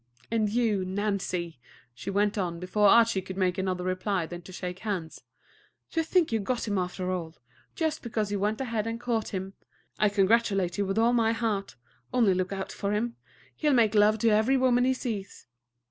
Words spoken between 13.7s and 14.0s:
make